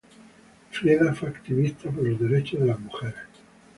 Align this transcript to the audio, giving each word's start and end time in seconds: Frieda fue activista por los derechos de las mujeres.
Frieda 0.71 1.13
fue 1.13 1.29
activista 1.29 1.91
por 1.91 2.03
los 2.03 2.19
derechos 2.19 2.59
de 2.61 2.65
las 2.65 2.79
mujeres. 2.79 3.21